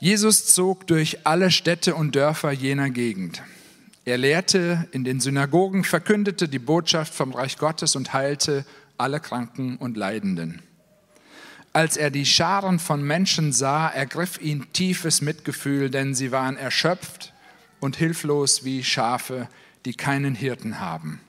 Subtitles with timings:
[0.00, 3.42] Jesus zog durch alle Städte und Dörfer jener Gegend.
[4.04, 8.64] Er lehrte in den Synagogen, verkündete die Botschaft vom Reich Gottes und heilte
[8.96, 10.62] alle Kranken und Leidenden.
[11.72, 17.34] Als er die Scharen von Menschen sah, ergriff ihn tiefes Mitgefühl, denn sie waren erschöpft
[17.80, 19.48] und hilflos wie Schafe,
[19.84, 21.20] die keinen Hirten haben.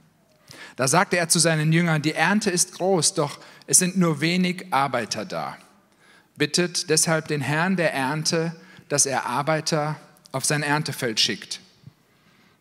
[0.75, 4.67] Da sagte er zu seinen Jüngern, die Ernte ist groß, doch es sind nur wenig
[4.71, 5.57] Arbeiter da.
[6.40, 8.56] Bittet deshalb den Herrn der Ernte,
[8.88, 9.98] dass er Arbeiter
[10.32, 11.60] auf sein Erntefeld schickt.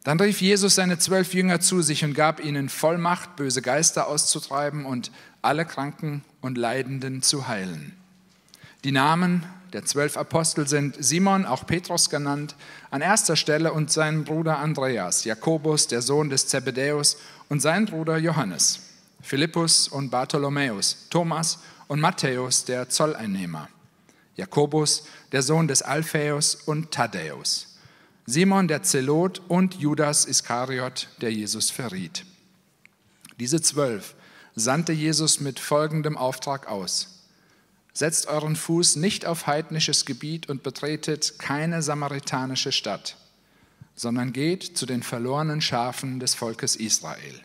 [0.04, 4.84] Dann rief Jesus seine zwölf Jünger zu sich und gab ihnen Vollmacht, böse Geister auszutreiben
[4.84, 5.10] und
[5.40, 7.96] alle Kranken und Leidenden zu heilen.
[8.84, 12.56] Die Namen der zwölf Apostel sind Simon, auch Petrus genannt,
[12.90, 18.18] an erster Stelle und sein Bruder Andreas, Jakobus, der Sohn des Zebedäus, und sein Bruder
[18.18, 18.80] Johannes,
[19.20, 21.58] Philippus und Bartholomäus, Thomas
[21.88, 23.68] und Matthäus, der Zolleinnehmer,
[24.36, 27.78] Jakobus, der Sohn des Alphaeus und Thaddäus,
[28.26, 32.24] Simon der Zelot und Judas Iskariot, der Jesus verriet.
[33.40, 34.14] Diese zwölf
[34.54, 37.24] sandte Jesus mit folgendem Auftrag aus.
[37.94, 43.16] Setzt euren Fuß nicht auf heidnisches Gebiet und betretet keine samaritanische Stadt,
[43.96, 47.40] sondern geht zu den verlorenen Schafen des Volkes Israel.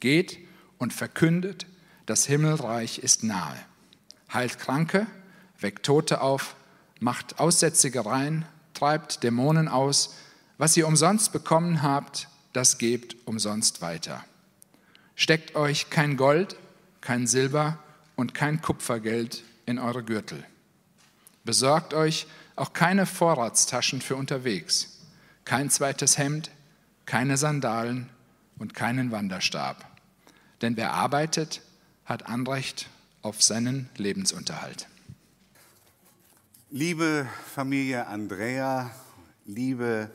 [0.00, 0.38] Geht
[0.78, 1.66] und verkündet
[2.06, 3.56] das Himmelreich ist nahe.
[4.32, 5.06] Heilt Kranke,
[5.60, 6.56] weckt Tote auf,
[7.00, 10.14] macht Aussätzige rein, treibt Dämonen aus.
[10.58, 14.24] Was ihr umsonst bekommen habt, das gebt umsonst weiter.
[15.14, 16.56] Steckt euch kein Gold,
[17.00, 17.78] kein Silber
[18.16, 20.44] und kein Kupfergeld in eure Gürtel.
[21.44, 25.00] Besorgt euch auch keine Vorratstaschen für unterwegs,
[25.44, 26.50] kein zweites Hemd,
[27.04, 28.08] keine Sandalen
[28.58, 29.86] und keinen Wanderstab.
[30.62, 31.60] Denn wer arbeitet,
[32.06, 32.88] hat Anrecht
[33.22, 34.86] auf seinen Lebensunterhalt.
[36.70, 38.92] Liebe Familie Andrea,
[39.44, 40.10] liebe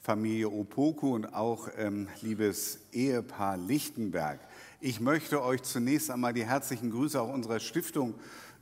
[0.00, 4.38] Familie Opoku und auch ähm, liebes Ehepaar Lichtenberg,
[4.80, 8.14] ich möchte euch zunächst einmal die herzlichen Grüße auch unserer Stiftung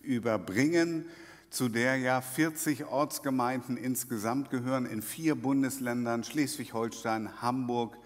[0.03, 1.05] überbringen,
[1.51, 7.97] zu der ja 40 Ortsgemeinden insgesamt gehören in vier Bundesländern, Schleswig-Holstein, Hamburg,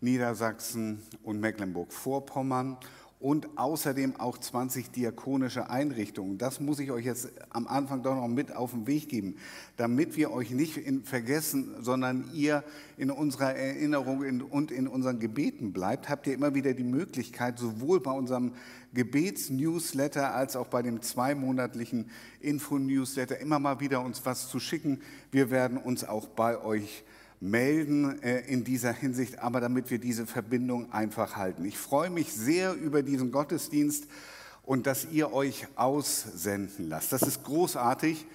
[0.00, 2.76] Niedersachsen und Mecklenburg-Vorpommern
[3.24, 6.36] und außerdem auch 20 diakonische Einrichtungen.
[6.36, 9.36] Das muss ich euch jetzt am Anfang doch noch mit auf den Weg geben,
[9.78, 12.62] damit wir euch nicht vergessen, sondern ihr
[12.98, 17.98] in unserer Erinnerung und in unseren Gebeten bleibt, habt ihr immer wieder die Möglichkeit, sowohl
[18.00, 18.52] bei unserem
[18.92, 22.10] Gebetsnewsletter als auch bei dem zweimonatlichen
[22.40, 25.00] Info-Newsletter immer mal wieder uns was zu schicken.
[25.30, 27.04] Wir werden uns auch bei euch
[27.44, 31.64] melden äh, in dieser Hinsicht, aber damit wir diese Verbindung einfach halten.
[31.66, 34.06] Ich freue mich sehr über diesen Gottesdienst
[34.62, 37.12] und dass ihr euch aussenden lasst.
[37.12, 38.26] Das ist großartig,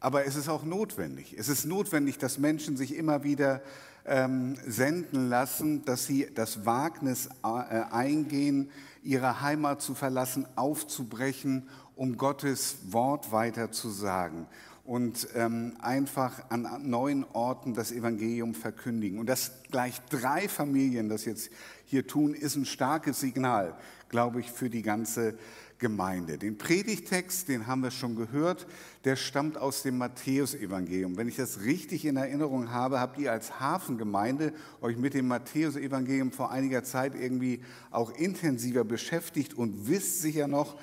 [0.00, 1.36] aber es ist auch notwendig.
[1.38, 3.60] Es ist notwendig, dass Menschen sich immer wieder
[4.06, 7.46] ähm, senden lassen, dass sie das Wagnis äh,
[7.92, 8.70] eingehen,
[9.02, 14.46] ihre Heimat zu verlassen, aufzubrechen, um Gottes Wort weiter zu sagen
[14.84, 19.18] und ähm, einfach an neuen Orten das Evangelium verkündigen.
[19.18, 21.50] Und dass gleich drei Familien das jetzt
[21.86, 23.74] hier tun, ist ein starkes Signal,
[24.10, 25.38] glaube ich, für die ganze
[25.78, 26.38] Gemeinde.
[26.38, 28.66] Den Predigtext, den haben wir schon gehört,
[29.04, 31.16] der stammt aus dem Matthäusevangelium.
[31.16, 36.30] Wenn ich das richtig in Erinnerung habe, habt ihr als Hafengemeinde euch mit dem Matthäusevangelium
[36.30, 40.76] vor einiger Zeit irgendwie auch intensiver beschäftigt und wisst sicher noch,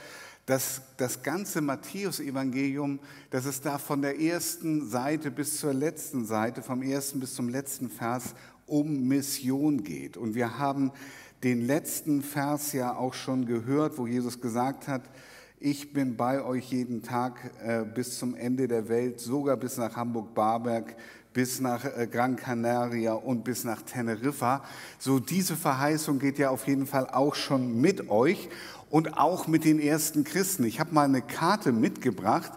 [0.52, 6.62] dass das ganze Matthäusevangelium, dass es da von der ersten Seite bis zur letzten Seite,
[6.62, 8.36] vom ersten bis zum letzten Vers
[8.66, 10.18] um Mission geht.
[10.18, 10.92] Und wir haben
[11.42, 15.04] den letzten Vers ja auch schon gehört, wo Jesus gesagt hat,
[15.58, 19.96] ich bin bei euch jeden Tag äh, bis zum Ende der Welt, sogar bis nach
[19.96, 20.98] Hamburg-Barberg,
[21.34, 24.66] bis nach äh, Gran Canaria und bis nach Teneriffa.
[25.00, 28.50] So diese Verheißung geht ja auf jeden Fall auch schon mit euch
[28.92, 30.66] und auch mit den ersten Christen.
[30.66, 32.52] Ich habe mal eine Karte mitgebracht,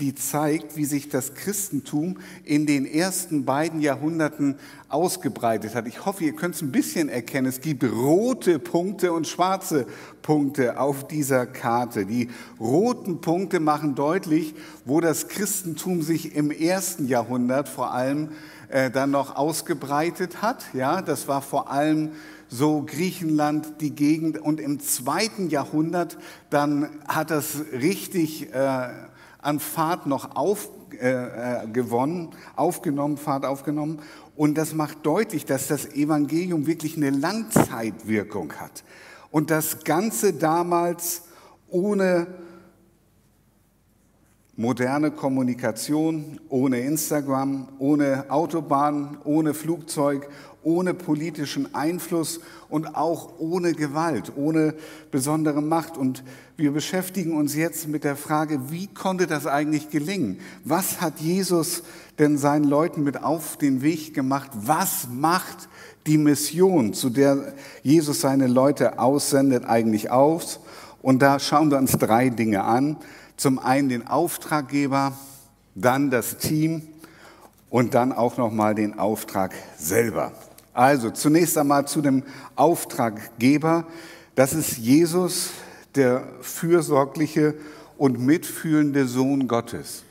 [0.00, 4.56] die zeigt, wie sich das Christentum in den ersten beiden Jahrhunderten
[4.88, 5.88] ausgebreitet hat.
[5.88, 7.48] Ich hoffe, ihr könnt es ein bisschen erkennen.
[7.48, 9.86] Es gibt rote Punkte und schwarze
[10.22, 12.06] Punkte auf dieser Karte.
[12.06, 12.28] Die
[12.60, 18.28] roten Punkte machen deutlich, wo das Christentum sich im ersten Jahrhundert vor allem
[18.68, 20.64] dann noch ausgebreitet hat.
[20.74, 22.12] Ja, das war vor allem
[22.48, 24.38] so Griechenland, die Gegend.
[24.38, 26.18] Und im zweiten Jahrhundert,
[26.50, 28.88] dann hat das richtig äh,
[29.40, 30.68] an Fahrt noch auf,
[31.00, 34.00] äh, äh, gewonnen, aufgenommen, Fahrt aufgenommen.
[34.36, 38.84] Und das macht deutlich, dass das Evangelium wirklich eine Langzeitwirkung hat.
[39.30, 41.22] Und das Ganze damals
[41.68, 42.26] ohne
[44.58, 50.28] moderne Kommunikation ohne Instagram, ohne Autobahn, ohne Flugzeug,
[50.64, 54.74] ohne politischen Einfluss und auch ohne Gewalt, ohne
[55.12, 55.96] besondere Macht.
[55.96, 56.24] Und
[56.56, 60.40] wir beschäftigen uns jetzt mit der Frage, wie konnte das eigentlich gelingen?
[60.64, 61.84] Was hat Jesus
[62.18, 64.50] denn seinen Leuten mit auf den Weg gemacht?
[64.54, 65.68] Was macht
[66.08, 70.58] die Mission, zu der Jesus seine Leute aussendet, eigentlich aus?
[71.00, 72.96] Und da schauen wir uns drei Dinge an.
[73.38, 75.16] Zum einen den Auftraggeber,
[75.76, 76.82] dann das Team
[77.70, 80.32] und dann auch noch mal den Auftrag selber.
[80.74, 82.24] Also zunächst einmal zu dem
[82.56, 83.86] Auftraggeber.
[84.34, 85.50] Das ist Jesus,
[85.94, 87.54] der fürsorgliche
[87.96, 90.02] und mitfühlende Sohn Gottes.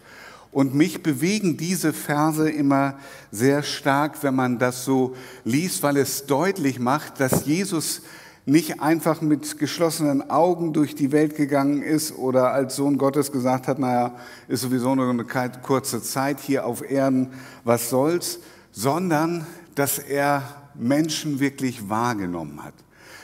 [0.53, 2.97] Und mich bewegen diese Verse immer
[3.29, 8.03] sehr stark, wenn man das so liest, weil es deutlich macht, dass Jesus
[8.47, 13.67] nicht einfach mit geschlossenen Augen durch die Welt gegangen ist oder als Sohn Gottes gesagt
[13.67, 14.15] hat, naja,
[14.47, 15.25] ist sowieso nur eine
[15.61, 17.33] kurze Zeit hier auf Erden,
[17.65, 18.39] was soll's,
[18.71, 19.45] sondern
[19.75, 20.43] dass er
[20.75, 22.73] Menschen wirklich wahrgenommen hat,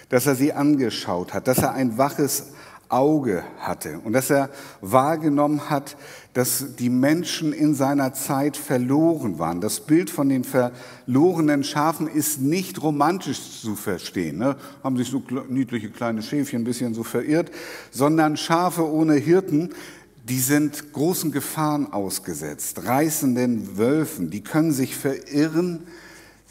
[0.10, 2.48] dass er sie angeschaut hat, dass er ein waches
[2.90, 4.50] Auge hatte und dass er
[4.82, 5.96] wahrgenommen hat,
[6.34, 9.62] dass die Menschen in seiner Zeit verloren waren.
[9.62, 14.40] Das Bild von den verlorenen Schafen ist nicht romantisch zu verstehen.
[14.40, 14.56] Ne?
[14.84, 17.52] Haben sich so niedliche kleine Schäfchen ein bisschen so verirrt,
[17.92, 19.70] sondern Schafe ohne Hirten,
[20.28, 25.82] die sind großen Gefahren ausgesetzt, reißenden Wölfen, die können sich verirren,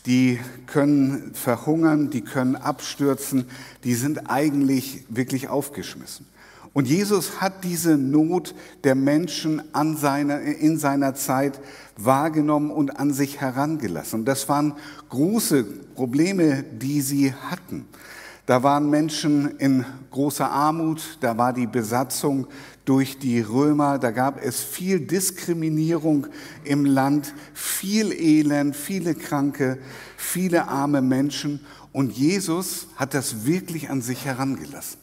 [0.06, 3.46] die können verhungern, die können abstürzen,
[3.84, 6.26] die sind eigentlich wirklich aufgeschmissen.
[6.74, 8.54] Und Jesus hat diese Not
[8.84, 11.60] der Menschen an seiner, in seiner Zeit
[11.96, 14.20] wahrgenommen und an sich herangelassen.
[14.20, 14.74] Und das waren
[15.10, 15.64] große
[15.94, 17.86] Probleme, die sie hatten.
[18.46, 22.48] Da waren Menschen in großer Armut, da war die Besatzung
[22.84, 26.26] durch die Römer, da gab es viel Diskriminierung
[26.64, 29.78] im Land, viel Elend, viele Kranke,
[30.16, 31.60] viele arme Menschen.
[31.92, 35.01] Und Jesus hat das wirklich an sich herangelassen.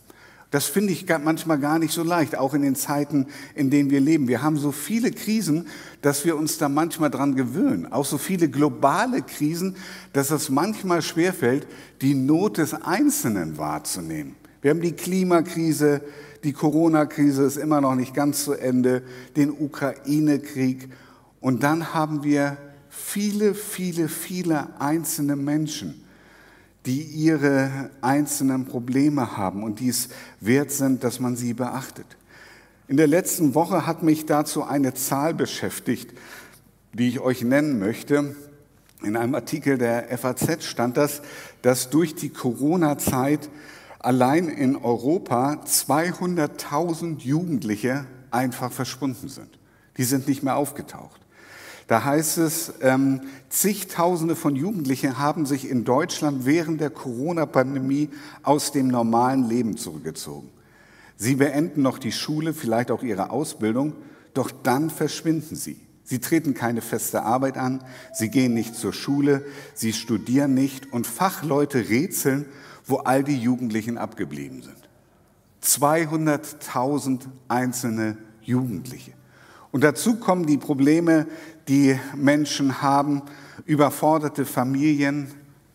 [0.51, 4.01] Das finde ich manchmal gar nicht so leicht, auch in den Zeiten, in denen wir
[4.01, 4.27] leben.
[4.27, 5.67] Wir haben so viele Krisen,
[6.01, 7.91] dass wir uns da manchmal dran gewöhnen.
[7.91, 9.75] Auch so viele globale Krisen,
[10.11, 11.67] dass es manchmal schwerfällt,
[12.01, 14.35] die Not des Einzelnen wahrzunehmen.
[14.61, 16.01] Wir haben die Klimakrise,
[16.43, 19.03] die Corona-Krise ist immer noch nicht ganz zu Ende,
[19.35, 20.89] den Ukraine-Krieg.
[21.41, 22.57] Und dann haben wir
[22.89, 26.03] viele, viele, viele einzelne Menschen,
[26.89, 30.09] die ihre einzelnen Probleme haben und die es
[30.39, 32.17] wert sind, dass man sie beachtet.
[32.87, 36.17] In der letzten Woche hat mich dazu eine Zahl beschäftigt,
[36.93, 38.35] die ich euch nennen möchte.
[39.03, 41.21] In einem Artikel der FAZ stand das,
[41.61, 43.51] dass durch die Corona-Zeit
[43.99, 49.59] allein in Europa 200.000 Jugendliche einfach verschwunden sind.
[49.97, 51.21] Die sind nicht mehr aufgetaucht.
[51.89, 58.09] Da heißt es, ähm, zigtausende von Jugendlichen haben sich in Deutschland während der Corona-Pandemie
[58.43, 60.51] aus dem normalen Leben zurückgezogen.
[61.17, 63.93] Sie beenden noch die Schule, vielleicht auch ihre Ausbildung,
[64.35, 65.81] doch dann verschwinden sie.
[66.03, 67.83] Sie treten keine feste Arbeit an,
[68.13, 69.43] sie gehen nicht zur Schule,
[69.73, 72.45] sie studieren nicht und Fachleute rätseln,
[72.85, 74.77] wo all die Jugendlichen abgeblieben sind.
[75.63, 79.13] 200.000 einzelne Jugendliche.
[79.71, 81.27] Und dazu kommen die Probleme,
[81.69, 83.21] die Menschen haben,
[83.65, 85.27] überforderte Familien,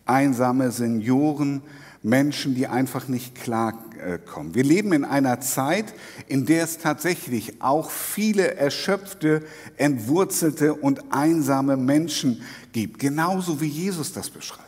[0.05, 1.61] einsame Senioren,
[2.03, 4.53] Menschen, die einfach nicht klarkommen.
[4.53, 5.95] Wir leben in einer Zeit,
[6.27, 9.41] in der es tatsächlich auch viele erschöpfte,
[9.77, 14.65] entwurzelte und einsame Menschen gibt, genauso wie Jesus das beschreibt.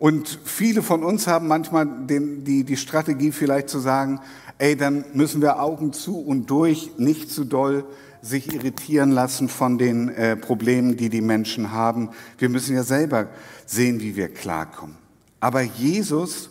[0.00, 4.18] Und viele von uns haben manchmal den, die, die Strategie vielleicht zu sagen,
[4.58, 7.84] ey, dann müssen wir Augen zu und durch, nicht zu doll
[8.22, 12.10] sich irritieren lassen von den äh, Problemen, die die Menschen haben.
[12.38, 13.28] Wir müssen ja selber
[13.66, 14.96] sehen, wie wir klarkommen.
[15.40, 16.50] Aber Jesus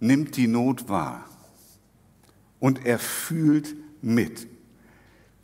[0.00, 1.24] nimmt die Not wahr
[2.60, 4.46] und er fühlt mit.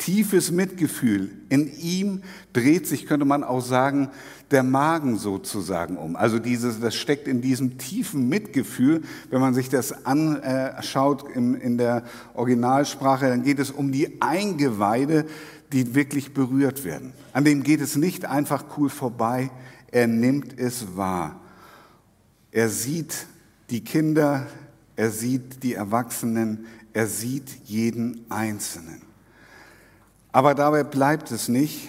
[0.01, 1.31] Tiefes Mitgefühl.
[1.51, 2.23] In ihm
[2.55, 4.09] dreht sich, könnte man auch sagen,
[4.51, 6.17] der Magen sozusagen um.
[6.17, 9.03] Also dieses, das steckt in diesem tiefen Mitgefühl.
[9.29, 15.27] Wenn man sich das anschaut in, in der Originalsprache, dann geht es um die Eingeweide,
[15.71, 17.13] die wirklich berührt werden.
[17.35, 19.51] An dem geht es nicht einfach cool vorbei.
[19.93, 21.39] Er nimmt es wahr.
[22.53, 23.27] Er sieht
[23.69, 24.47] die Kinder,
[24.97, 26.65] er sieht die Erwachsenen,
[26.95, 29.10] er sieht jeden Einzelnen.
[30.33, 31.89] Aber dabei bleibt es nicht.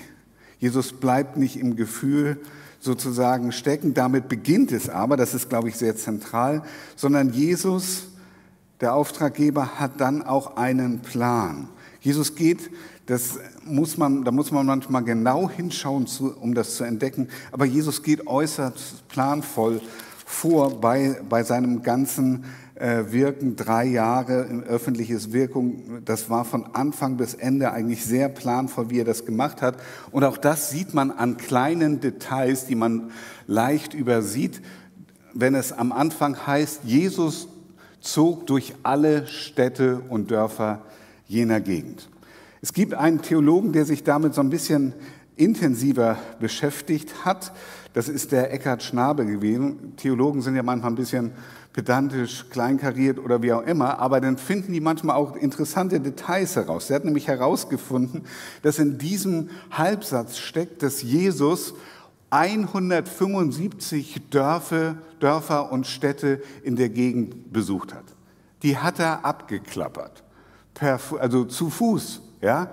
[0.60, 2.39] Jesus bleibt nicht im Gefühl
[2.79, 3.93] sozusagen stecken.
[3.93, 6.63] Damit beginnt es aber, das ist, glaube ich, sehr zentral,
[6.95, 8.07] sondern Jesus,
[8.79, 11.67] der Auftraggeber, hat dann auch einen Plan.
[12.00, 12.71] Jesus geht,
[13.05, 16.07] das muss man, da muss man manchmal genau hinschauen,
[16.39, 19.81] um das zu entdecken, aber Jesus geht äußerst planvoll
[20.25, 22.45] vor bei, bei seinem ganzen
[22.81, 26.01] Wirken, drei Jahre in öffentliches Wirkung.
[26.03, 29.77] Das war von Anfang bis Ende eigentlich sehr planvoll, wie er das gemacht hat.
[30.11, 33.11] Und auch das sieht man an kleinen Details, die man
[33.45, 34.61] leicht übersieht,
[35.33, 37.47] wenn es am Anfang heißt, Jesus
[38.00, 40.81] zog durch alle Städte und Dörfer
[41.27, 42.09] jener Gegend.
[42.61, 44.93] Es gibt einen Theologen, der sich damit so ein bisschen
[45.35, 47.53] intensiver beschäftigt hat.
[47.93, 49.95] Das ist der Eckhard Schnabel gewesen.
[49.97, 51.31] Theologen sind ja manchmal ein bisschen
[51.73, 56.89] pedantisch, kleinkariert oder wie auch immer, aber dann finden die manchmal auch interessante Details heraus.
[56.89, 58.25] Er hat nämlich herausgefunden,
[58.61, 61.73] dass in diesem Halbsatz steckt, dass Jesus
[62.29, 68.05] 175 Dörfer, Dörfer und Städte in der Gegend besucht hat.
[68.63, 70.23] Die hat er abgeklappert,
[70.73, 72.21] per, also zu Fuß.
[72.41, 72.69] Ja?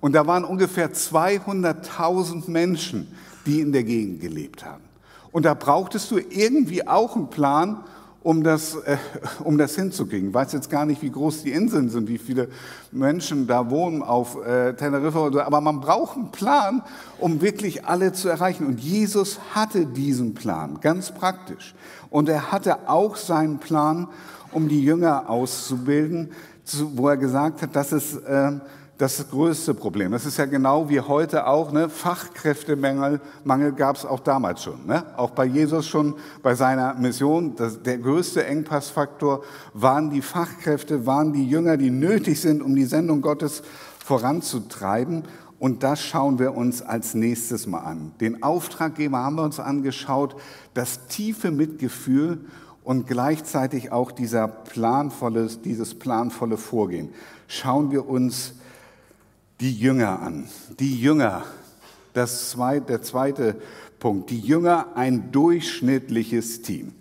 [0.00, 3.12] Und da waren ungefähr 200.000 Menschen,
[3.44, 4.84] die in der Gegend gelebt haben.
[5.32, 7.84] Und da brauchtest du irgendwie auch einen Plan,
[8.26, 8.96] um das, äh,
[9.44, 10.30] um das hinzukriegen.
[10.30, 12.48] Ich weiß jetzt gar nicht, wie groß die Inseln sind, wie viele
[12.90, 16.82] Menschen da wohnen auf äh, Teneriffa, oder so, aber man braucht einen Plan,
[17.20, 18.66] um wirklich alle zu erreichen.
[18.66, 21.76] Und Jesus hatte diesen Plan, ganz praktisch.
[22.10, 24.08] Und er hatte auch seinen Plan,
[24.50, 26.32] um die Jünger auszubilden,
[26.96, 28.58] wo er gesagt hat, dass es äh,
[28.98, 30.12] das größte Problem.
[30.12, 31.70] Das ist ja genau wie heute auch.
[31.70, 31.90] Ne?
[31.90, 34.86] Fachkräftemangel Mangel gab es auch damals schon.
[34.86, 35.04] Ne?
[35.16, 37.56] Auch bei Jesus schon bei seiner Mission.
[37.56, 39.42] Das, der größte Engpassfaktor
[39.74, 43.62] waren die Fachkräfte, waren die Jünger, die nötig sind, um die Sendung Gottes
[44.02, 45.24] voranzutreiben.
[45.58, 48.12] Und das schauen wir uns als nächstes mal an.
[48.20, 50.36] Den Auftraggeber haben wir uns angeschaut,
[50.72, 52.40] das tiefe Mitgefühl
[52.82, 57.10] und gleichzeitig auch dieser planvolle, dieses planvolle Vorgehen.
[57.48, 58.54] Schauen wir uns
[59.60, 60.48] die Jünger an.
[60.78, 61.44] Die Jünger,
[62.12, 63.56] das zweite, der zweite
[63.98, 66.92] Punkt, die Jünger ein durchschnittliches Team.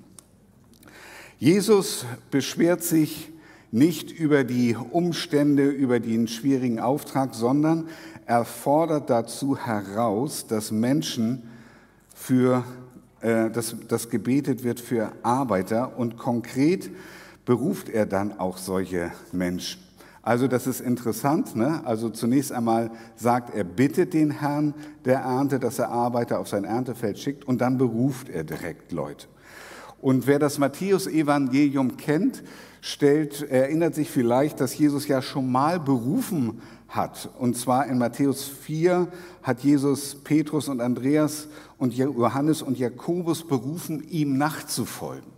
[1.37, 3.31] Jesus beschwert sich
[3.71, 7.89] nicht über die Umstände, über den schwierigen Auftrag, sondern
[8.25, 11.43] er fordert dazu heraus, dass Menschen
[12.15, 12.63] für,
[13.19, 16.89] äh, dass, dass gebetet wird für Arbeiter und konkret
[17.43, 19.84] beruft er dann auch solche Menschen.
[20.25, 21.55] Also das ist interessant.
[21.55, 21.81] Ne?
[21.85, 24.73] Also zunächst einmal sagt er, bittet den Herrn
[25.05, 29.27] der Ernte, dass er Arbeiter auf sein Erntefeld schickt und dann beruft er direkt Leute.
[30.01, 32.43] Und wer das Matthäus-Evangelium kennt,
[32.81, 37.29] stellt, erinnert sich vielleicht, dass Jesus ja schon mal berufen hat.
[37.37, 39.07] Und zwar in Matthäus 4
[39.43, 45.34] hat Jesus Petrus und Andreas und Johannes und Jakobus berufen, ihm nachzufolgen.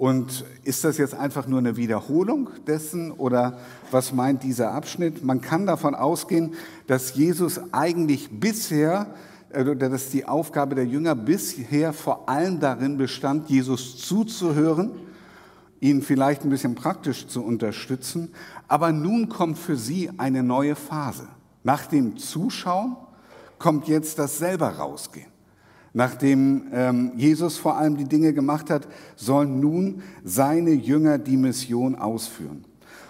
[0.00, 3.58] Und ist das jetzt einfach nur eine Wiederholung dessen oder
[3.90, 5.22] was meint dieser Abschnitt?
[5.22, 6.54] Man kann davon ausgehen,
[6.86, 9.14] dass Jesus eigentlich bisher,
[9.50, 14.92] äh, dass die Aufgabe der Jünger bisher vor allem darin bestand, Jesus zuzuhören,
[15.80, 18.30] ihn vielleicht ein bisschen praktisch zu unterstützen.
[18.68, 21.28] Aber nun kommt für sie eine neue Phase.
[21.62, 22.96] Nach dem Zuschauen
[23.58, 25.30] kommt jetzt das selber rausgehen.
[25.92, 31.96] Nachdem ähm, Jesus vor allem die Dinge gemacht hat, sollen nun seine Jünger die Mission
[31.96, 32.64] ausführen.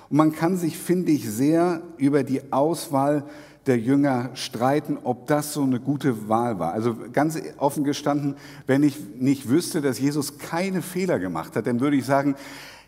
[0.08, 3.25] Und man kann sich, finde ich, sehr über die Auswahl
[3.66, 6.72] der Jünger streiten, ob das so eine gute Wahl war.
[6.72, 11.80] Also ganz offen gestanden, wenn ich nicht wüsste, dass Jesus keine Fehler gemacht hat, dann
[11.80, 12.34] würde ich sagen,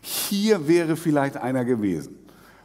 [0.01, 2.15] hier wäre vielleicht einer gewesen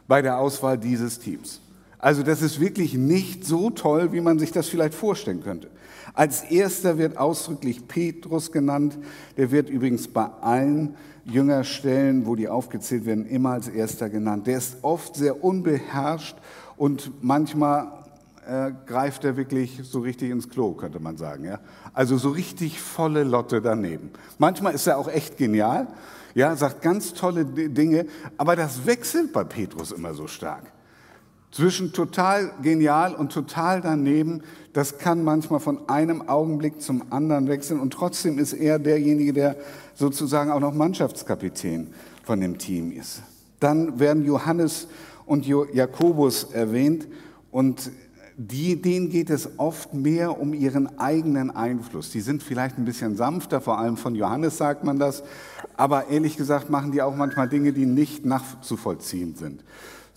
[0.07, 1.61] bei der Auswahl dieses Teams.
[1.99, 5.69] Also das ist wirklich nicht so toll, wie man sich das vielleicht vorstellen könnte.
[6.13, 8.97] Als erster wird ausdrücklich Petrus genannt.
[9.37, 14.47] Der wird übrigens bei allen Jüngerstellen, wo die aufgezählt werden, immer als erster genannt.
[14.47, 16.37] Der ist oft sehr unbeherrscht
[16.77, 17.87] und manchmal
[18.47, 21.45] äh, greift er wirklich so richtig ins Klo, könnte man sagen.
[21.45, 21.59] Ja?
[21.93, 24.11] Also so richtig volle Lotte daneben.
[24.37, 25.87] Manchmal ist er auch echt genial,
[26.35, 28.05] ja, sagt ganz tolle Dinge,
[28.37, 30.71] aber das wechselt bei Petrus immer so stark.
[31.51, 37.79] Zwischen total genial und total daneben, das kann manchmal von einem Augenblick zum anderen wechseln
[37.79, 39.55] und trotzdem ist er derjenige, der
[39.95, 41.87] sozusagen auch noch Mannschaftskapitän
[42.23, 43.23] von dem Team ist.
[43.59, 44.87] Dann werden Johannes
[45.25, 47.07] und Jakobus erwähnt
[47.51, 47.91] und
[48.37, 52.11] die, denen geht es oft mehr um ihren eigenen Einfluss.
[52.11, 55.23] Die sind vielleicht ein bisschen sanfter, vor allem von Johannes sagt man das,
[55.75, 59.63] aber ehrlich gesagt machen die auch manchmal Dinge, die nicht nachzuvollziehen sind.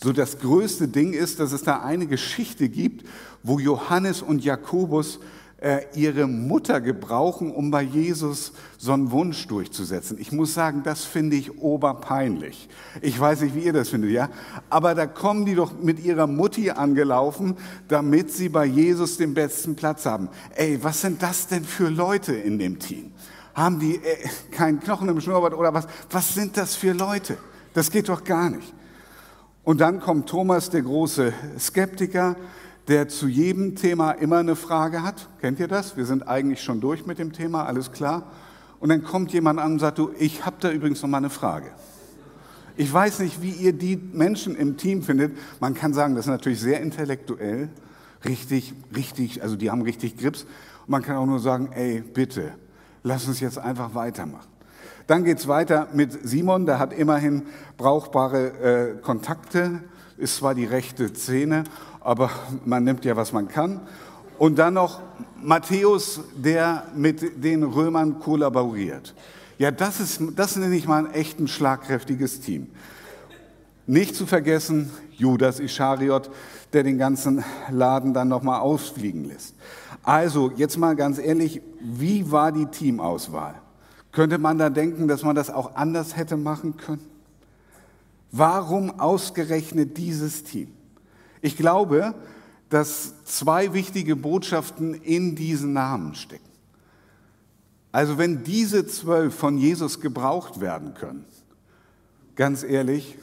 [0.03, 3.07] So das größte Ding ist, dass es da eine Geschichte gibt,
[3.45, 5.21] wo Johannes und Jakobus
[5.59, 10.19] äh, ihre Mutter gebrauchen, um bei Jesus so einen Wunsch durchzusetzen.
[10.19, 12.69] Ich muss sagen, das finde ich oberpeinlich.
[13.01, 14.29] Ich weiß nicht, wie ihr das findet, ja?
[14.71, 17.57] Aber da kommen die doch mit ihrer Mutti angelaufen,
[17.87, 20.31] damit sie bei Jesus den besten Platz haben.
[20.57, 23.13] Ey, was sind das denn für Leute in dem Team?
[23.55, 25.87] Haben die äh, keinen Knochen im Schnurrbart oder was?
[26.11, 27.37] Was sind das für Leute?
[27.73, 28.75] Das geht doch gar nicht.
[29.65, 32.37] Und dann kommt Thomas, der große Skeptiker,
[32.89, 35.29] der zu jedem Thema immer eine Frage hat.
[35.41, 35.97] Kennt ihr das?
[35.97, 38.25] Wir sind eigentlich schon durch mit dem Thema, alles klar.
[38.81, 41.31] Und dann kommt jemand an und sagt, du, ich habe da übrigens noch mal eine
[41.31, 41.71] Frage.
[42.77, 45.37] Ich weiß nicht, wie ihr die Menschen im Team findet.
[45.61, 47.69] Man kann sagen, das ist natürlich sehr intellektuell,
[48.25, 50.43] richtig, richtig, also die haben richtig Grips.
[50.43, 52.55] Und man kann auch nur sagen, ey, bitte,
[53.05, 54.52] lass uns jetzt einfach weitermachen.
[55.13, 57.43] Dann geht es weiter mit Simon, der hat immerhin
[57.77, 59.83] brauchbare äh, Kontakte,
[60.17, 61.65] ist zwar die rechte Szene,
[62.01, 62.31] aber
[62.65, 63.83] man nimmt ja, was man kann.
[64.39, 65.03] Und dann noch
[65.43, 69.15] Matthäus, der mit den Römern kollaboriert.
[69.59, 72.69] Ja, das, ist, das nenne ich mal ein echt ein schlagkräftiges Team.
[73.87, 76.31] Nicht zu vergessen, Judas Ischariot,
[76.73, 79.57] der den ganzen Laden dann nochmal ausfliegen lässt.
[80.03, 83.57] Also, jetzt mal ganz ehrlich, wie war die Teamauswahl?
[84.13, 87.05] Könnte man da denken, dass man das auch anders hätte machen können?
[88.31, 90.69] Warum ausgerechnet dieses Team?
[91.41, 92.15] Ich glaube,
[92.69, 96.49] dass zwei wichtige Botschaften in diesen Namen stecken.
[97.91, 101.27] Also wenn diese zwölf von Jesus gebraucht werden können,
[102.37, 103.19] ganz ehrlich,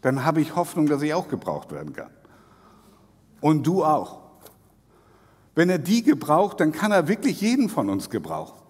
[0.00, 2.10] dann habe ich Hoffnung, dass ich auch gebraucht werden kann.
[3.40, 4.22] Und du auch.
[5.54, 8.63] Wenn er die gebraucht, dann kann er wirklich jeden von uns gebrauchen.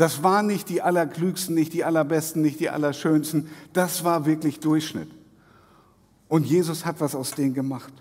[0.00, 3.50] Das waren nicht die allerklügsten, nicht die allerbesten, nicht die allerschönsten.
[3.74, 5.10] Das war wirklich Durchschnitt.
[6.26, 7.92] Und Jesus hat was aus denen gemacht.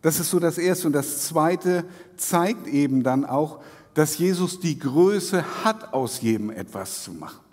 [0.00, 0.86] Das ist so das Erste.
[0.86, 1.84] Und das Zweite
[2.16, 3.60] zeigt eben dann auch,
[3.92, 7.44] dass Jesus die Größe hat, aus jedem etwas zu machen.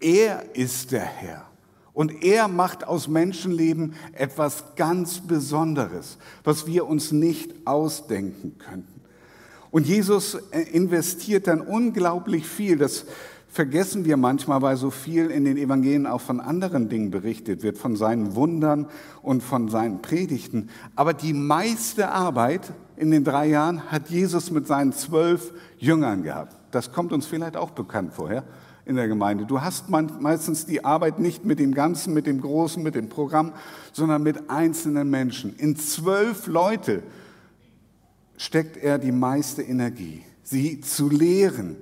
[0.00, 1.44] Er ist der Herr.
[1.92, 8.95] Und er macht aus Menschenleben etwas ganz Besonderes, was wir uns nicht ausdenken könnten.
[9.76, 12.78] Und Jesus äh, investiert dann unglaublich viel.
[12.78, 13.04] Das
[13.46, 17.76] vergessen wir manchmal, weil so viel in den Evangelien auch von anderen Dingen berichtet wird,
[17.76, 18.86] von seinen Wundern
[19.20, 20.70] und von seinen Predigten.
[20.94, 26.56] Aber die meiste Arbeit in den drei Jahren hat Jesus mit seinen zwölf Jüngern gehabt.
[26.70, 28.44] Das kommt uns vielleicht auch bekannt vorher
[28.86, 29.44] in der Gemeinde.
[29.44, 33.52] Du hast meistens die Arbeit nicht mit dem Ganzen, mit dem Großen, mit dem Programm,
[33.92, 35.54] sondern mit einzelnen Menschen.
[35.58, 37.02] In zwölf Leute
[38.36, 41.76] steckt er die meiste Energie, sie zu lehren,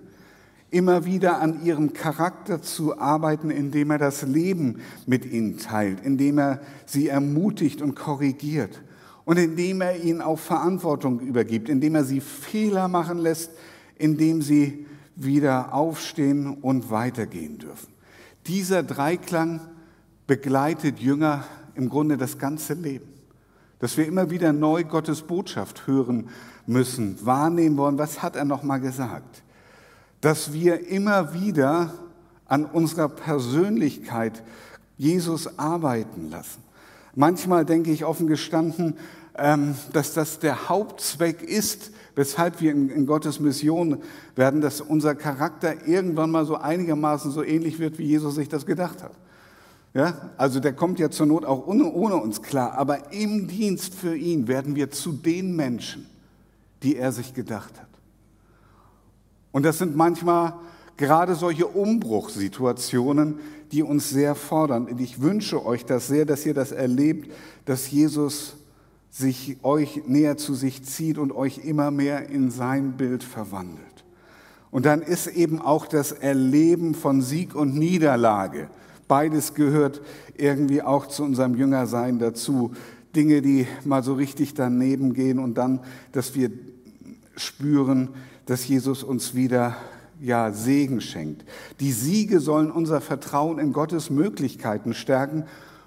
[0.71, 6.39] immer wieder an ihrem Charakter zu arbeiten, indem er das Leben mit ihnen teilt, indem
[6.39, 8.83] er sie ermutigt und korrigiert
[9.25, 13.53] und indem er ihnen auch Verantwortung übergibt, indem er sie Fehler machen lässt,
[13.97, 14.87] indem sie
[15.17, 17.93] wieder aufstehen und weitergehen dürfen.
[18.47, 19.61] Dieser Dreiklang
[20.27, 23.14] begleitet Jünger im Grunde das ganze Leben.
[23.85, 26.29] Dass wir immer wieder neu Gottes Botschaft hören
[26.67, 29.45] müssen, wahrnehmen wollen, was hat er noch mal gesagt?
[30.25, 31.93] dass wir immer wieder
[32.47, 34.43] an unserer Persönlichkeit
[34.97, 36.63] Jesus arbeiten lassen.
[37.15, 38.97] Manchmal denke ich offen gestanden,
[39.37, 43.99] ähm, dass das der Hauptzweck ist, weshalb wir in Gottes Mission
[44.35, 48.65] werden, dass unser Charakter irgendwann mal so einigermaßen so ähnlich wird, wie Jesus sich das
[48.65, 49.13] gedacht hat.
[49.95, 53.95] Ja, also der kommt ja zur Not auch ohne, ohne uns klar, aber im Dienst
[53.95, 56.07] für ihn werden wir zu den Menschen,
[56.83, 57.89] die er sich gedacht hat.
[59.53, 60.55] Und das sind manchmal
[60.97, 63.39] gerade solche Umbruchssituationen,
[63.71, 64.87] die uns sehr fordern.
[64.87, 67.33] Und ich wünsche euch das sehr, dass ihr das erlebt,
[67.65, 68.57] dass Jesus
[69.11, 74.05] sich euch näher zu sich zieht und euch immer mehr in sein Bild verwandelt.
[74.73, 78.69] Und dann ist eben auch das Erleben von Sieg und Niederlage.
[79.09, 80.01] Beides gehört
[80.37, 82.73] irgendwie auch zu unserem Jüngersein dazu.
[83.15, 85.81] Dinge, die mal so richtig daneben gehen und dann,
[86.13, 86.51] dass wir
[87.37, 88.11] spüren,
[88.47, 89.77] dass Jesus uns wieder
[90.21, 91.45] ja, Segen schenkt.
[91.81, 95.45] Die Siege sollen unser Vertrauen in Gottes Möglichkeiten stärken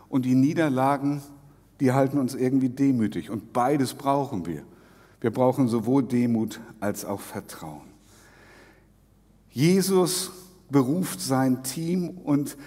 [0.09, 1.21] und die Niederlagen,
[1.79, 3.29] die halten uns irgendwie demütig.
[3.29, 4.63] Und beides brauchen wir.
[5.21, 7.87] Wir brauchen sowohl Demut als auch Vertrauen.
[9.49, 10.31] Jesus
[10.69, 12.57] beruft sein Team und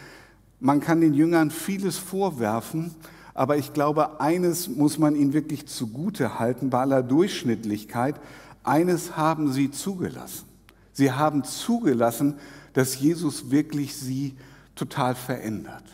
[0.61, 2.95] man kann den Jüngern vieles vorwerfen,
[3.35, 8.17] aber ich glaube, eines muss man ihnen wirklich zugute halten bei aller Durchschnittlichkeit.
[8.63, 10.45] Eines haben sie zugelassen.
[10.93, 12.35] Sie haben zugelassen,
[12.75, 14.37] dass Jesus wirklich sie
[14.75, 15.85] total verändert.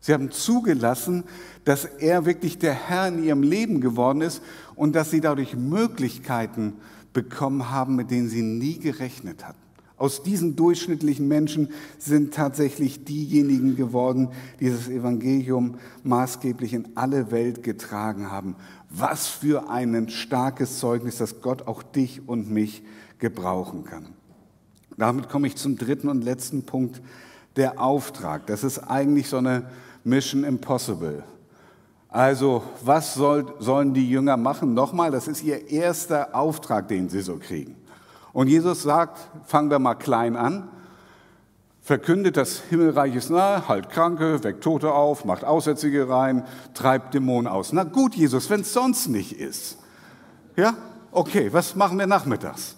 [0.00, 1.24] Sie haben zugelassen,
[1.64, 4.40] dass er wirklich der Herr in ihrem Leben geworden ist
[4.74, 6.74] und dass sie dadurch Möglichkeiten
[7.12, 9.67] bekommen haben, mit denen sie nie gerechnet hatten.
[9.98, 14.28] Aus diesen durchschnittlichen Menschen sind tatsächlich diejenigen geworden,
[14.60, 18.54] die das Evangelium maßgeblich in alle Welt getragen haben.
[18.90, 22.84] Was für ein starkes Zeugnis, dass Gott auch dich und mich
[23.18, 24.06] gebrauchen kann.
[24.96, 27.02] Damit komme ich zum dritten und letzten Punkt,
[27.56, 28.46] der Auftrag.
[28.46, 29.68] Das ist eigentlich so eine
[30.04, 31.24] Mission Impossible.
[32.08, 34.74] Also, was soll, sollen die Jünger machen?
[34.74, 37.76] Nochmal, das ist ihr erster Auftrag, den sie so kriegen.
[38.38, 40.68] Und Jesus sagt, fangen wir mal klein an,
[41.80, 47.48] verkündet das Himmelreich ist nahe, halt Kranke, weckt Tote auf, macht Aussätzige rein, treibt Dämonen
[47.48, 47.72] aus.
[47.72, 49.78] Na gut, Jesus, wenn es sonst nicht ist.
[50.54, 50.74] Ja,
[51.10, 52.76] okay, was machen wir nachmittags?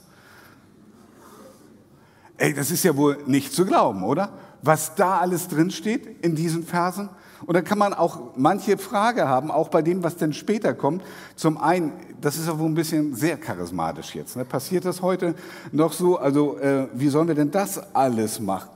[2.39, 4.33] Ey, das ist ja wohl nicht zu glauben, oder?
[4.63, 7.11] Was da alles drinsteht in diesen Versen.
[7.47, 11.03] Und da kann man auch manche Frage haben, auch bei dem, was denn später kommt.
[11.37, 14.37] Zum einen, das ist ja wohl ein bisschen sehr charismatisch jetzt.
[14.37, 14.45] Ne?
[14.45, 15.35] Passiert das heute
[15.73, 16.19] noch so?
[16.19, 18.71] Also, äh, wie sollen wir denn das alles machen?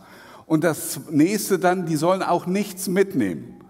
[0.46, 3.60] Und das nächste dann, die sollen auch nichts mitnehmen.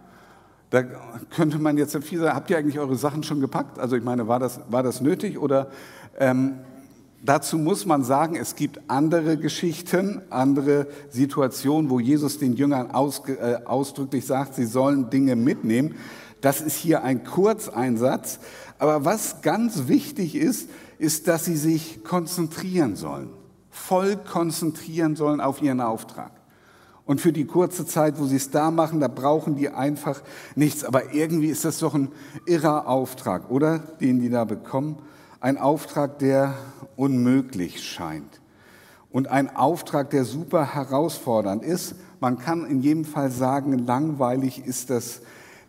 [0.70, 0.82] Da
[1.30, 3.78] könnte man jetzt viel sagen, habt ihr eigentlich eure Sachen schon gepackt?
[3.78, 5.68] Also ich meine, war das, war das nötig oder
[6.18, 6.54] ähm,
[7.24, 13.22] Dazu muss man sagen, es gibt andere Geschichten, andere Situationen, wo Jesus den Jüngern aus,
[13.26, 15.94] äh, ausdrücklich sagt, sie sollen Dinge mitnehmen.
[16.42, 18.40] Das ist hier ein Kurzeinsatz.
[18.78, 23.30] Aber was ganz wichtig ist, ist, dass sie sich konzentrieren sollen,
[23.70, 26.32] voll konzentrieren sollen auf ihren Auftrag.
[27.06, 30.22] Und für die kurze Zeit, wo sie es da machen, da brauchen die einfach
[30.56, 30.84] nichts.
[30.84, 32.08] Aber irgendwie ist das doch ein
[32.44, 33.78] irrer Auftrag, oder?
[33.78, 34.98] Den die da bekommen.
[35.44, 36.54] Ein Auftrag, der
[36.96, 38.40] unmöglich scheint.
[39.10, 41.96] Und ein Auftrag, der super herausfordernd ist.
[42.18, 45.20] Man kann in jedem Fall sagen, langweilig ist das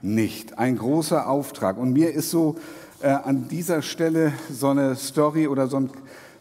[0.02, 0.58] nicht.
[0.58, 1.78] Ein großer Auftrag.
[1.78, 2.56] Und mir ist so
[3.02, 5.90] äh, an dieser Stelle so eine Story oder so ein,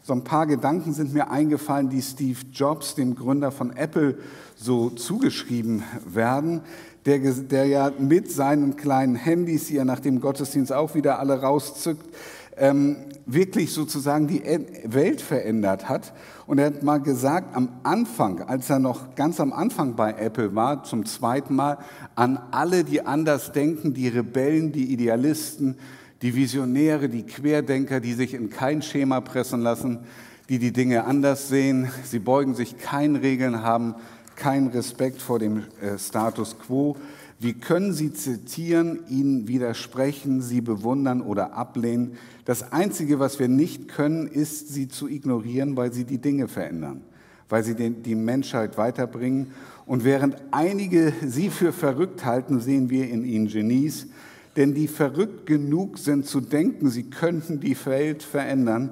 [0.01, 4.17] so ein paar Gedanken sind mir eingefallen, die Steve Jobs, dem Gründer von Apple,
[4.55, 6.61] so zugeschrieben werden,
[7.05, 11.41] der, der ja mit seinen kleinen Handys, die er nach dem Gottesdienst auch wieder alle
[11.41, 12.15] rauszückt,
[12.57, 12.95] ähm,
[13.25, 14.43] wirklich sozusagen die
[14.85, 16.13] Welt verändert hat.
[16.45, 20.55] Und er hat mal gesagt, am Anfang, als er noch ganz am Anfang bei Apple
[20.55, 21.77] war, zum zweiten Mal,
[22.15, 25.77] an alle, die anders denken, die Rebellen, die Idealisten,
[26.21, 29.99] die Visionäre, die Querdenker, die sich in kein Schema pressen lassen,
[30.49, 33.95] die die Dinge anders sehen, sie beugen sich keinen Regeln, haben
[34.35, 36.95] keinen Respekt vor dem äh, Status quo.
[37.39, 42.17] Wie können Sie zitieren, ihnen widersprechen, sie bewundern oder ablehnen?
[42.45, 47.01] Das Einzige, was wir nicht können, ist, sie zu ignorieren, weil sie die Dinge verändern,
[47.49, 49.51] weil sie die Menschheit weiterbringen.
[49.87, 54.07] Und während einige sie für verrückt halten, sehen wir in ihnen Genies,
[54.55, 58.91] denn die verrückt genug sind zu denken, sie könnten die Welt verändern,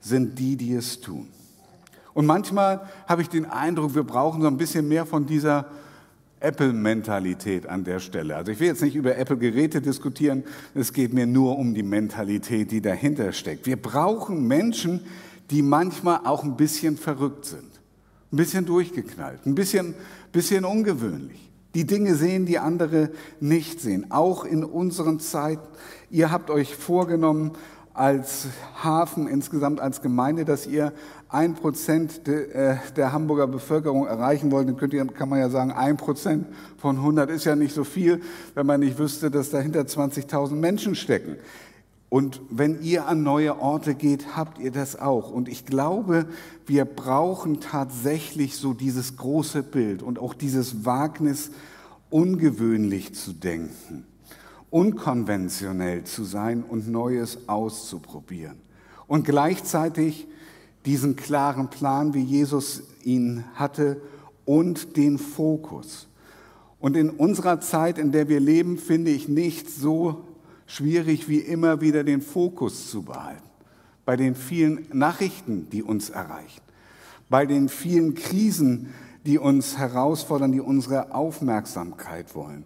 [0.00, 1.28] sind die, die es tun.
[2.12, 5.66] Und manchmal habe ich den Eindruck, wir brauchen so ein bisschen mehr von dieser
[6.40, 8.36] Apple-Mentalität an der Stelle.
[8.36, 12.70] Also ich will jetzt nicht über Apple-Geräte diskutieren, es geht mir nur um die Mentalität,
[12.70, 13.66] die dahinter steckt.
[13.66, 15.00] Wir brauchen Menschen,
[15.50, 17.80] die manchmal auch ein bisschen verrückt sind,
[18.32, 19.94] ein bisschen durchgeknallt, ein bisschen,
[20.32, 21.50] bisschen ungewöhnlich.
[21.74, 24.10] Die Dinge sehen, die andere nicht sehen.
[24.10, 25.68] Auch in unseren Zeiten.
[26.10, 27.52] Ihr habt euch vorgenommen,
[28.00, 28.46] als
[28.82, 30.94] Hafen insgesamt als Gemeinde, dass ihr
[31.28, 35.70] ein Prozent äh, der Hamburger Bevölkerung erreichen wollt, dann könnt ihr, kann man ja sagen,
[35.70, 36.46] ein Prozent
[36.78, 38.22] von 100 ist ja nicht so viel,
[38.54, 41.36] wenn man nicht wüsste, dass dahinter 20.000 Menschen stecken.
[42.08, 45.30] Und wenn ihr an neue Orte geht, habt ihr das auch.
[45.30, 46.24] Und ich glaube,
[46.64, 51.50] wir brauchen tatsächlich so dieses große Bild und auch dieses Wagnis,
[52.08, 54.06] ungewöhnlich zu denken,
[54.70, 58.56] unkonventionell zu sein und Neues auszuprobieren.
[59.06, 60.28] Und gleichzeitig
[60.86, 64.00] diesen klaren Plan, wie Jesus ihn hatte
[64.44, 66.08] und den Fokus.
[66.78, 70.24] Und in unserer Zeit, in der wir leben, finde ich nicht so
[70.66, 73.42] schwierig wie immer wieder den Fokus zu behalten.
[74.04, 76.62] Bei den vielen Nachrichten, die uns erreichen,
[77.28, 78.88] bei den vielen Krisen,
[79.26, 82.64] die uns herausfordern, die unsere Aufmerksamkeit wollen.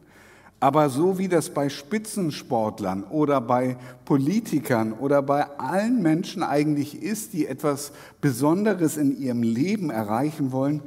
[0.64, 7.35] Aber so wie das bei Spitzensportlern oder bei Politikern oder bei allen Menschen eigentlich ist,
[7.35, 10.81] die etwas Besonderes in ihrem Leben erreichen wollen,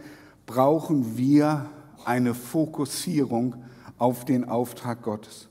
[0.48, 1.70] brauchen wir
[2.06, 3.54] eine Fokussierung
[4.00, 5.48] auf den Auftrag Gottes.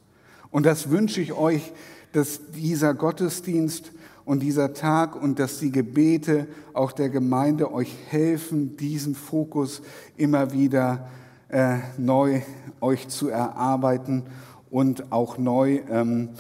[0.50, 1.72] Und das wünsche ich euch,
[2.10, 3.92] dass dieser Gottesdienst
[4.24, 9.82] und dieser Tag und dass die Gebete auch der Gemeinde euch helfen, diesen Fokus
[10.16, 11.06] immer wieder
[11.48, 12.42] äh, neu
[12.80, 14.24] euch zu erarbeiten
[14.70, 16.30] und auch neu ähm,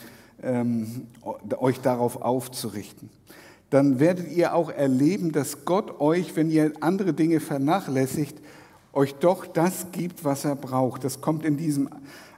[0.42, 1.06] ähm,
[1.58, 3.10] euch darauf aufzurichten.
[3.70, 8.38] dann werdet ihr auch erleben, dass Gott euch, wenn ihr andere Dinge vernachlässigt,
[8.92, 11.04] euch doch das gibt, was er braucht.
[11.04, 11.88] Das kommt in diesem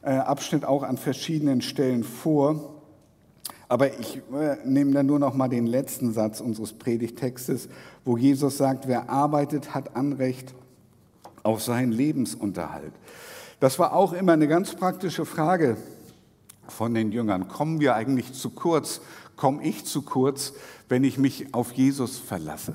[0.02, 2.74] äh, Abschnitt auch an verschiedenen Stellen vor.
[3.68, 7.68] Aber ich äh, nehme dann nur noch mal den letzten Satz unseres Predigtextes,
[8.04, 10.54] wo Jesus sagt, wer arbeitet, hat Anrecht
[11.48, 12.92] auf seinen Lebensunterhalt.
[13.58, 15.78] Das war auch immer eine ganz praktische Frage
[16.68, 17.48] von den Jüngern.
[17.48, 19.00] Kommen wir eigentlich zu kurz?
[19.34, 20.52] Komme ich zu kurz,
[20.90, 22.74] wenn ich mich auf Jesus verlasse?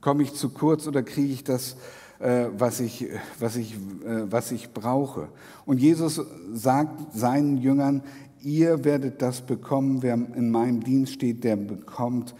[0.00, 1.76] Komme ich zu kurz oder kriege ich das,
[2.20, 3.08] äh, was ich,
[3.40, 5.26] was, ich, äh, was ich brauche?
[5.66, 6.22] Und Jesus
[6.52, 8.04] sagt seinen Jüngern,
[8.42, 12.36] ihr werdet das bekommen, wer in meinem Dienst steht, der bekommt,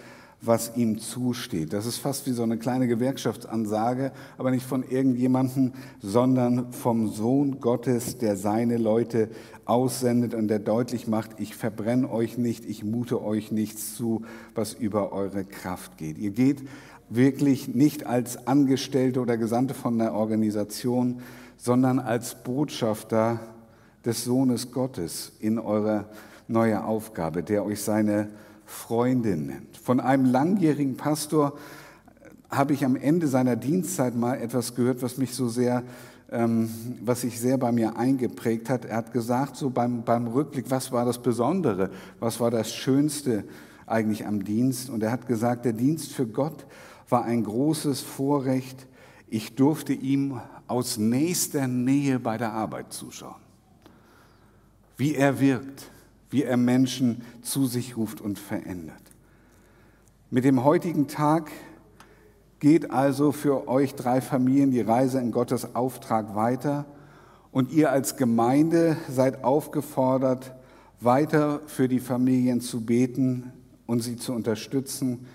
[0.46, 1.72] was ihm zusteht.
[1.72, 7.60] Das ist fast wie so eine kleine Gewerkschaftsansage, aber nicht von irgendjemandem, sondern vom Sohn
[7.60, 9.28] Gottes, der seine Leute
[9.64, 14.22] aussendet und der deutlich macht, ich verbrenne euch nicht, ich mute euch nichts zu,
[14.54, 16.18] was über eure Kraft geht.
[16.18, 16.62] Ihr geht
[17.08, 21.20] wirklich nicht als Angestellte oder Gesandte von einer Organisation,
[21.56, 23.40] sondern als Botschafter
[24.04, 26.06] des Sohnes Gottes in eure
[26.48, 28.28] neue Aufgabe, der euch seine
[28.74, 29.76] Freundin nennt.
[29.76, 31.56] Von einem langjährigen Pastor
[32.50, 35.82] habe ich am Ende seiner Dienstzeit mal etwas gehört, was mich so sehr,
[36.30, 36.68] ähm,
[37.02, 38.84] was sich sehr bei mir eingeprägt hat.
[38.84, 43.44] Er hat gesagt, so beim, beim Rückblick, was war das Besondere, was war das Schönste
[43.86, 44.90] eigentlich am Dienst?
[44.90, 46.66] Und er hat gesagt, der Dienst für Gott
[47.08, 48.86] war ein großes Vorrecht.
[49.28, 53.40] Ich durfte ihm aus nächster Nähe bei der Arbeit zuschauen,
[54.96, 55.90] wie er wirkt,
[56.34, 59.00] wie er Menschen zu sich ruft und verändert.
[60.30, 61.48] Mit dem heutigen Tag
[62.58, 66.86] geht also für euch drei Familien die Reise in Gottes Auftrag weiter
[67.52, 70.56] und ihr als Gemeinde seid aufgefordert,
[70.98, 73.52] weiter für die Familien zu beten
[73.86, 75.26] und sie zu unterstützen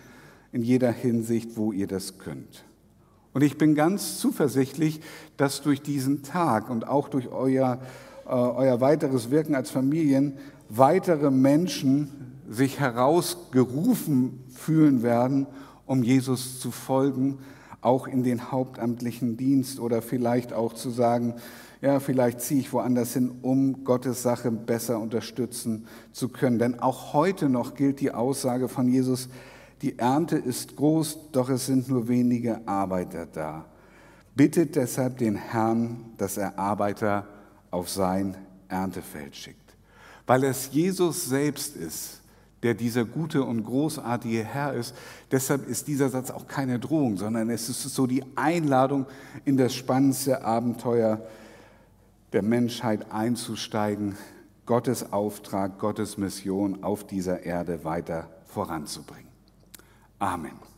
[0.52, 2.66] in jeder Hinsicht, wo ihr das könnt.
[3.32, 5.00] Und ich bin ganz zuversichtlich,
[5.38, 7.80] dass durch diesen Tag und auch durch euer,
[8.30, 10.38] euer weiteres Wirken als Familien
[10.70, 12.10] weitere Menschen
[12.48, 15.48] sich herausgerufen fühlen werden,
[15.86, 17.40] um Jesus zu folgen,
[17.82, 21.36] auch in den hauptamtlichen Dienst oder vielleicht auch zu sagen,
[21.82, 26.60] ja, vielleicht ziehe ich woanders hin, um Gottes Sache besser unterstützen zu können.
[26.60, 29.30] Denn auch heute noch gilt die Aussage von Jesus,
[29.82, 33.66] die Ernte ist groß, doch es sind nur wenige Arbeiter da.
[34.36, 37.28] Bittet deshalb den Herrn, dass er Arbeiter
[37.72, 38.36] auf sein
[38.68, 39.70] Erntefeld schickt
[40.30, 42.22] weil es Jesus selbst ist,
[42.62, 44.94] der dieser gute und großartige Herr ist.
[45.32, 49.08] Deshalb ist dieser Satz auch keine Drohung, sondern es ist so die Einladung,
[49.44, 51.20] in das spannendste Abenteuer
[52.32, 54.18] der Menschheit einzusteigen,
[54.68, 59.32] Gottes Auftrag, Gottes Mission auf dieser Erde weiter voranzubringen.
[60.20, 60.69] Amen.